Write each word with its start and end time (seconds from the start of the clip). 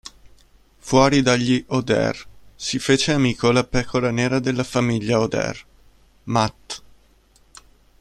Fuori 0.79 1.21
dagli 1.21 1.63
O'Dare, 1.67 2.17
si 2.55 2.79
fece 2.79 3.11
amico 3.13 3.51
la 3.51 3.63
"pecora 3.63 4.09
nera" 4.09 4.39
della 4.39 4.63
famiglia 4.63 5.19
O'Dare, 5.19 5.59
Matt. 6.23 6.81